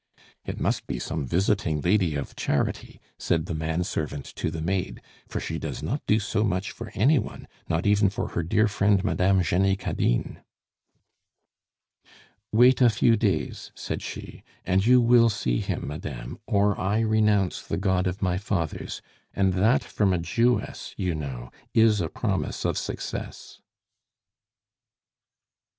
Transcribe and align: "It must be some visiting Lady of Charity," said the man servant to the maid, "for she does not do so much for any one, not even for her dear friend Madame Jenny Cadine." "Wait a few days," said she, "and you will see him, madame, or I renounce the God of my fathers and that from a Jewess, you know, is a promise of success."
"It 0.43 0.59
must 0.59 0.87
be 0.87 0.97
some 0.97 1.27
visiting 1.27 1.79
Lady 1.81 2.15
of 2.15 2.35
Charity," 2.35 2.99
said 3.19 3.45
the 3.45 3.53
man 3.53 3.83
servant 3.83 4.25
to 4.37 4.49
the 4.49 4.59
maid, 4.59 4.99
"for 5.27 5.39
she 5.39 5.59
does 5.59 5.83
not 5.83 6.01
do 6.07 6.17
so 6.19 6.43
much 6.43 6.71
for 6.71 6.91
any 6.95 7.19
one, 7.19 7.47
not 7.69 7.85
even 7.85 8.09
for 8.09 8.29
her 8.29 8.41
dear 8.41 8.67
friend 8.67 9.03
Madame 9.03 9.43
Jenny 9.43 9.75
Cadine." 9.75 10.39
"Wait 12.51 12.81
a 12.81 12.89
few 12.89 13.15
days," 13.15 13.71
said 13.75 14.01
she, 14.01 14.41
"and 14.65 14.83
you 14.87 14.99
will 14.99 15.29
see 15.29 15.59
him, 15.59 15.87
madame, 15.89 16.39
or 16.47 16.75
I 16.79 17.01
renounce 17.01 17.61
the 17.61 17.77
God 17.77 18.07
of 18.07 18.23
my 18.23 18.39
fathers 18.39 19.03
and 19.35 19.53
that 19.53 19.83
from 19.83 20.13
a 20.13 20.17
Jewess, 20.17 20.95
you 20.97 21.13
know, 21.13 21.51
is 21.75 22.01
a 22.01 22.09
promise 22.09 22.65
of 22.65 22.75
success." 22.75 23.61